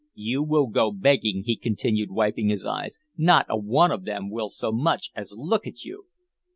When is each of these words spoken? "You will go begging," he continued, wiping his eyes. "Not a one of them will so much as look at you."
"You 0.15 0.41
will 0.41 0.65
go 0.65 0.91
begging," 0.91 1.43
he 1.43 1.55
continued, 1.55 2.09
wiping 2.09 2.49
his 2.49 2.65
eyes. 2.65 2.97
"Not 3.19 3.45
a 3.47 3.55
one 3.55 3.91
of 3.91 4.03
them 4.03 4.31
will 4.31 4.49
so 4.49 4.71
much 4.71 5.11
as 5.15 5.35
look 5.37 5.67
at 5.67 5.83
you." 5.85 6.07